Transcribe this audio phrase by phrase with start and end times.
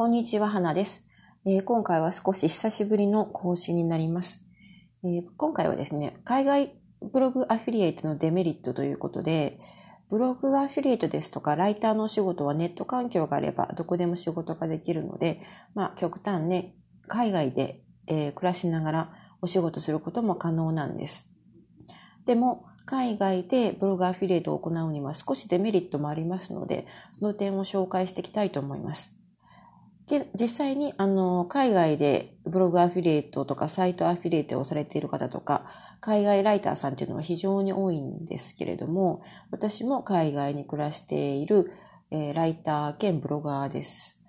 [0.00, 1.06] こんにちは、花です、
[1.44, 4.40] えー、今回は少し久しぶりの更新になります、
[5.04, 6.72] えー、今回はですね、海外
[7.02, 9.60] ブログアフィリエイトのデメリットということで、
[10.08, 15.42] ブログアフィリエイトですとか、ライターのお仕事はネット環境があればどこでも仕事ができるので、
[15.74, 16.74] まあ極端ね、
[17.06, 19.12] 海外で、えー、暮らしながら
[19.42, 21.28] お仕事することも可能なんです。
[22.24, 29.19] でも、海外でブログアフィリエイトを行うには少しデメリットもありますので、その点を紹介していきたいと思います。
[30.10, 35.66] で実際にあの海外でブログアフィリエイトとかサイトアフィリエイトをされている方とか、
[36.00, 41.70] 海外ライターさんっていうのは非常に多いんですけれども、私も海外に暮らしている、
[42.10, 44.20] えー、ライター兼ブロガーです。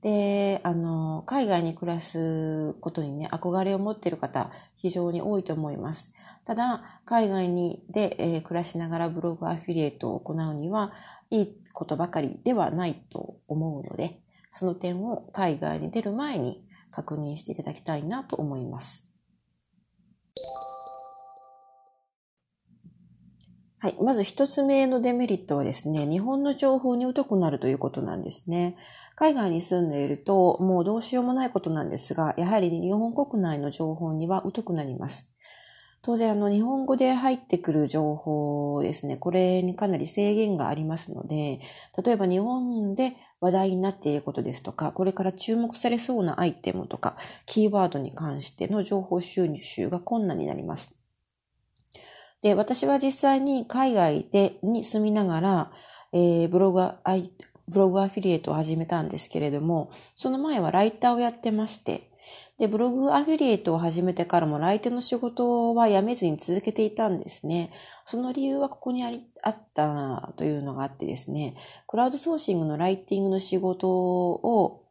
[0.00, 6.10] で、あの、海外に暮らすことにね、憧れを持っている方、非常に多いと思います。
[6.46, 10.92] ただ、海外にで、えー、暮らしながらブログアフィリエイトを行うには、
[11.28, 19.12] いいことばかりではないと思うので、その点を海外に出る前に確認していただきたいなと思います。
[23.80, 23.96] はい。
[24.02, 28.76] まず一つ目のデメリットはですね、日本の情報に疎くなるということなんですね。
[29.14, 35.32] 海外に住んでいると、もうどうしようもないことなんですが、やはり日本国内の情報には疎くなります。
[36.02, 41.60] 当然、あの、日本語で入ってくる情報ですね、これにかなり制限がありますので、
[42.02, 50.94] 例えば日本で話題になっていることですとか、これから注目されそうなアイテムとか、キーワードに関しての情報収集が困難になります。
[52.42, 55.72] で、私は実際に海外で、に住みながら、
[56.12, 56.98] えー、ブログア
[57.68, 62.10] ブログアフィリエイトを始めたんですけれども、その前はライターをやってまして、
[62.58, 67.70] で、ブログアフィリエイトを始めてからも来店の仕事は辞めずに続けていたんですね。
[68.04, 71.56] その理由はここにあり、あったというのがあってですね、
[71.86, 74.84] クラウドソーシングのライティングの仕事を、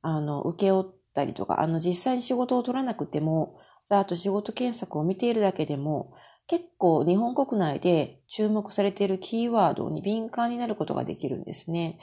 [0.00, 6.14] あの、受け負ったりとか、あの、実際に仕事を取らなくても、ざーっと仕事検索を見ているだけでも、
[6.46, 11.98] 結構日本国内で注目されているキーワードに敏感になることができるんですね。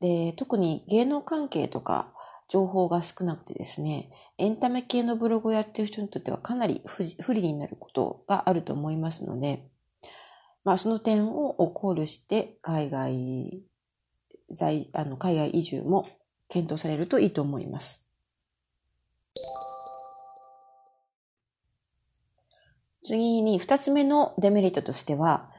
[0.00, 2.12] で、特に芸能関係とか、
[2.50, 9.68] 情報が少なくてですね、エンタメ系のブログをやっている人にとってはかなり不利になることがあると思いますので、
[10.64, 13.62] まあその点を考慮して海外
[14.50, 16.08] 在、あの海外移住も
[16.48, 18.04] 検討されるといいと思います。
[23.04, 25.52] 次に二つ目のデメリットとしては、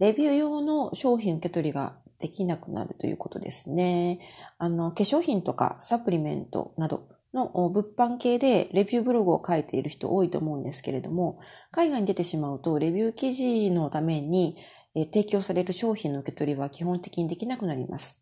[0.00, 4.18] レビュー用の商品受け取りができなくなるということですね。
[4.58, 14.56] あの、化粧品とかサプリメントなどの物販系でレビューブログを書いている人多いと思うんですけれども、海外に出てしまうとレビュー記事のために
[14.94, 18.20] 提供される商品の受け取りは基本的にできなくなります。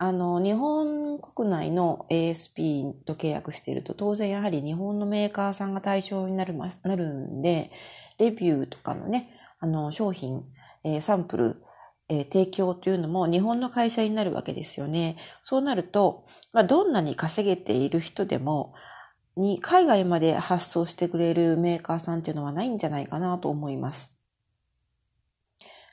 [0.00, 7.72] あの、日本国内の ASP と契約していると、当然やはり日本のメーカーさんが対象になる、なるんで、
[8.18, 10.44] レビューとかのね、あの、商品、
[11.00, 11.62] サンプル、
[12.08, 15.16] えー、提供というのも日本の会社になるわけですよね。
[15.42, 18.74] そうなると、まあ、どんなに稼げている人でも、
[19.36, 24.12] に海外まで発送してくれるメーカーさんっていうのはないんじゃないかなと思います。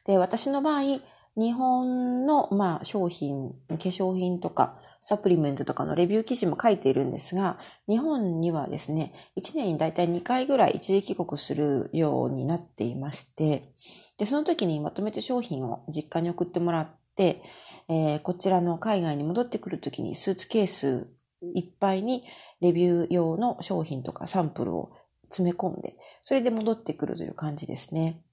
[0.06, 1.00] で、私の場合、
[1.38, 13.69] 日本の、まあ、商品、化粧品とか、サプリメントとかのレビュー記事も書いているんですが、日本にはですね、1年にだいたい2回ぐらい一時帰国するようになっていまして、
[14.17, 17.43] で、その時にまとめて商品を実家に送ってもらって、
[17.88, 21.11] えー、こちらの海外に戻ってくる時にスーツケース
[21.53, 22.23] いっぱいに
[22.59, 24.91] レビュー用の商品とかサンプルを
[25.29, 28.23] 詰め込んで、それで戻ってくるという感じですね。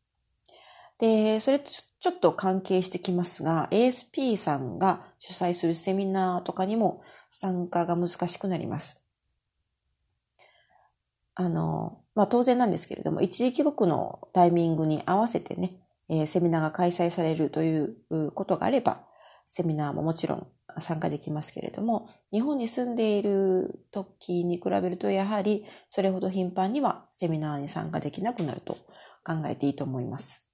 [0.98, 1.60] で、それ
[2.02, 9.00] ちょっと関係してきますが、ASP さんが主催するセミナーとかにも参加が難しくなります。
[11.36, 15.78] あの、まあ、当然なんですけれども、一時帰国のタイミングに合わせてね、
[16.08, 17.96] え、セミナーが開催されるという
[18.32, 19.06] ことがあれば、
[19.46, 20.46] セミナーももちろん
[20.80, 28.74] 参加できますけれども、日本に住んでいる時に比べると、やはりそれほど頻繁にはセミナーに参加できなくなると
[29.24, 30.51] 考えていいと思います。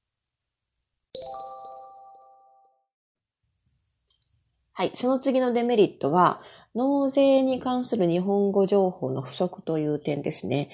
[4.79, 4.93] はい。
[4.95, 6.41] その次のデメリットは、
[6.77, 10.71] 納税に関する日本語情報の不足という点ですね。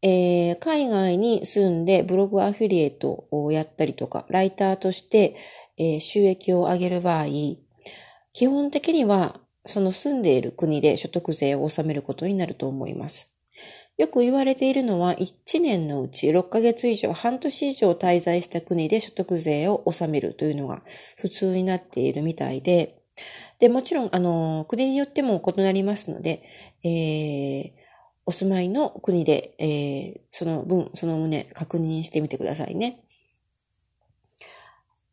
[0.00, 5.34] えー、海外に住んでブログアフィリエイトをやったりとか、ライターとして、
[5.76, 7.26] えー、収益を上げる場合、
[8.32, 13.32] 基本的にはその住んでいる国で所得税を納めることになると思います。
[13.98, 20.84] よく言われているのは、1年のうち6ヶ月以上、半年以上滞在した国で所得税を納めるというのが
[21.16, 23.01] 普通になっているみたいで、
[23.62, 26.42] で、もちろん、あの、国によっても異なりますので、
[26.82, 27.70] えー、
[28.26, 33.04] お住まいの国で、えー、その分、その旨確認してみてくださいね。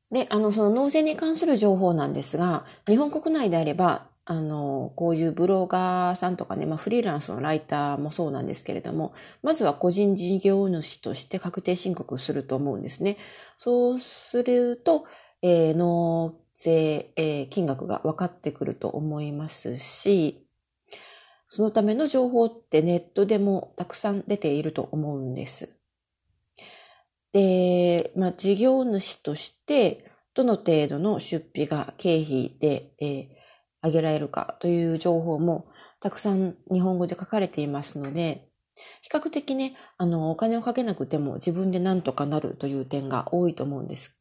[0.10, 9.14] で、あの、その納税に関する情報なんですが、日本国内であれば、あの、こういうブロガーさんとかね、まあフリーランスのライターもそうなんですけれども、
[9.44, 13.18] まずは個人事業主として確定申告すると思うんですね。
[13.60, 15.06] そうすると、
[15.44, 20.46] えー、納税、えー、金額が分かってくると思いますし、
[21.48, 25.70] そのための情報ってネットでもたくさん出ていると思うんです。
[27.32, 33.28] で、まあ、事業主として、どの程度の出費が経費で、えー、
[33.82, 35.68] 上げられるかという情報も
[36.02, 38.50] たくさん日本語で書かれていますので、
[39.02, 44.20] 比較的ね、あの、お金をかけなくても自分で何とかなるという点が多いと思うんです。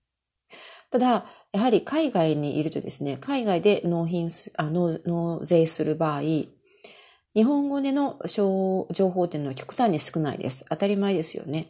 [0.90, 10.64] ただ、やはり海外にいるとですね、海外で納品あ納納税する場合、日本語での情報っていうのは極端に少ないです。
[10.68, 11.68] 当たり前ですよね。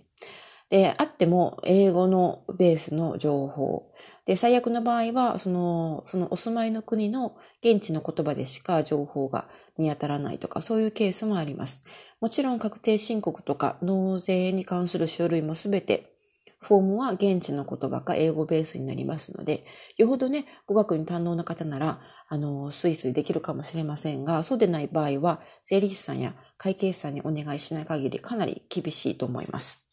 [0.70, 3.92] で、あっても英語のベースの情報。
[4.26, 9.48] で、最悪の場合は、その、そのお住まいの国の現地の言葉でしか情報が
[9.78, 11.82] 見当たらないとか、そういうケースもあります。
[12.20, 16.17] もちろん確定申告とか納税に関する書類もすべて
[16.60, 19.64] フォームは現地の言葉か英語ベースになりますので、
[19.96, 29.84] よほどね、語学に堪能な方なら、あの、スイスイできるかもしれませんが、そうでない場合は、税理士さんや会計士さんにお願いしない限りかなり厳しいと思います。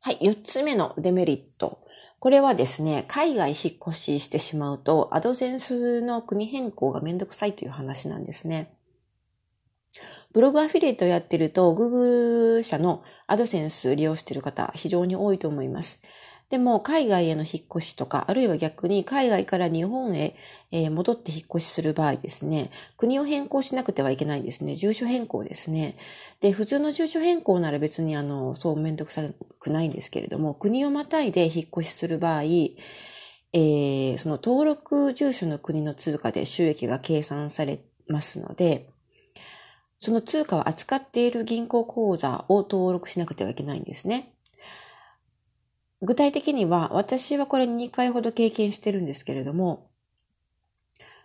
[0.00, 1.80] はい、4つ目のデメリット。
[2.20, 8.77] これはですね、海外引っ越ししてしまうと、アドセンスの国変更がめんどくさいという話なんですね。
[10.32, 16.02] ブログアフィリエイトをやってると、Google 社のアドセンス利用している方、非常に多いと思います。
[16.50, 20.34] でも、海外への引っ越しとか、あるいは逆に海外から日本へ
[20.90, 24.74] 戻って引っ越しする場合ですね、国を変更しなくてはいけないんですね。
[24.76, 25.96] 住所変更ですね。
[26.40, 29.22] で、普通の住所変更なら別にあの、そうめんどくさ
[29.58, 38.90] くないんですけれども、国をまたいで引っ越しする場合、えー、その登録住所の国の通貨で収益が計算されますので、
[40.08, 44.32] その通貨を扱っている銀行口座を登録しなくてはいけないんですね。
[46.00, 49.90] 具体的には、私はこれ2回ほど経験してるんですけれども、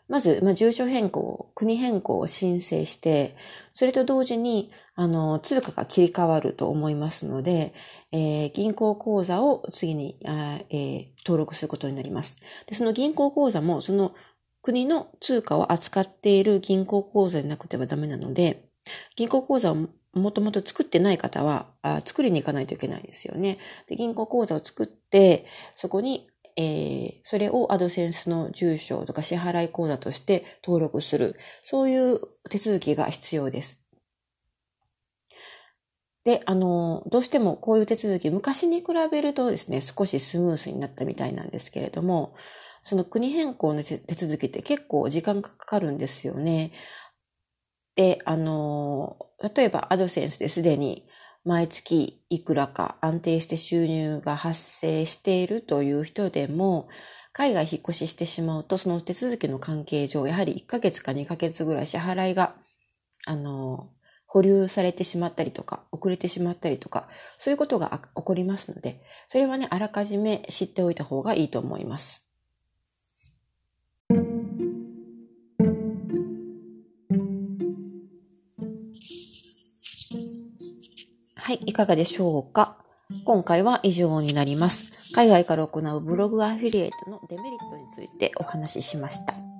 [0.09, 3.37] まず、まあ、住所変更、国変更を申請して、
[3.73, 7.73] それと同時に、あの、通貨が切り替わると思いますので、
[8.11, 12.35] えー、銀行口座を次にあ、えー、登録することになります。
[12.65, 14.13] で、その銀行口座も、その
[14.61, 18.72] 国の通貨を扱っている銀行口座でなくてはダメなので、
[19.15, 23.57] 銀行口座をもともと作ってない方はあ、作りに行かないといけないですよね。
[23.87, 25.45] で銀行口座を作って、
[25.75, 31.35] そこに、えー、それをアドセンスの住所とか支払い口座として登録する。
[31.61, 32.19] そういう
[32.49, 33.83] 手続きが必要です。
[36.25, 42.33] で、あの、どうしてもこういう手続き、昔に比べるとですね、少しスムースになったみたいなんですけれども、
[42.83, 46.71] その国変更の手続きって結構時間がかかるんですよね。
[47.95, 49.17] で、あの、
[49.55, 51.05] 例えばアドセンスですでに
[51.43, 56.87] 毎月いくらか安定して収入が発生しているという人でも、
[57.33, 62.55] 海外引っ越ししてしまうと、その手続きの関係上、やはり1ヶ月か2ヶ月ぐらい支払いが、
[63.25, 63.89] あの、
[64.27, 72.32] 保留されてしまったりとか、遅れてしまったりとか、そういうことが起こりますので、それはね、あらかじめ知っておいた方がいいと思います。
[81.45, 82.77] はい、いかがでしょうか？
[83.25, 84.85] 今回は以上になります。
[85.13, 89.52] 海外から行うブログアフィリエイトのデメリットについてお話ししました。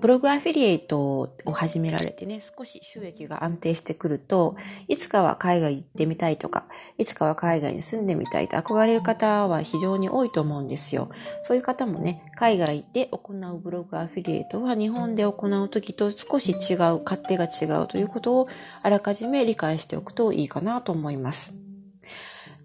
[0.00, 6.66] ブログアフィリエイトを始められてね、少し収益が安定してくると、いつかは海外行ってみたいとか、
[6.98, 11.08] いつかは海外に住んでみたいと憧れる方は非常に多いと思うんですよ。
[11.42, 18.48] そういう方もね、海外で行うブログアフィリエイトは日本で行う時と少し違う、勝手が違うということを
[18.82, 21.54] あらかじめ理解しておくといいかなと思います。